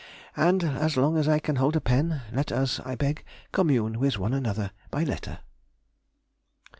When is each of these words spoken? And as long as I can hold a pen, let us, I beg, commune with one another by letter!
And 0.35 0.63
as 0.63 0.97
long 0.97 1.15
as 1.15 1.27
I 1.27 1.37
can 1.37 1.57
hold 1.57 1.75
a 1.75 1.79
pen, 1.79 2.21
let 2.33 2.51
us, 2.51 2.79
I 2.83 2.95
beg, 2.95 3.23
commune 3.51 3.99
with 3.99 4.17
one 4.17 4.33
another 4.33 4.71
by 4.89 5.03
letter! 5.03 5.41